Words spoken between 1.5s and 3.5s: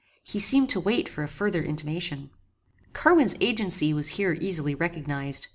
intimation. Carwin's